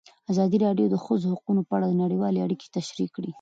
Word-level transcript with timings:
ازادي 0.31 0.57
راډیو 0.65 0.87
د 0.89 0.91
د 0.93 0.97
ښځو 1.05 1.27
حقونه 1.33 1.61
په 1.67 1.73
اړه 1.77 1.99
نړیوالې 2.03 2.43
اړیکې 2.45 2.67
تشریح 2.77 3.09
کړي. 3.15 3.29